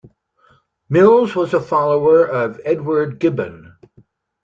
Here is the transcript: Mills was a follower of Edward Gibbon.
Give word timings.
Mills 0.89 1.35
was 1.35 1.53
a 1.53 1.61
follower 1.61 2.25
of 2.25 2.59
Edward 2.65 3.19
Gibbon. 3.19 3.75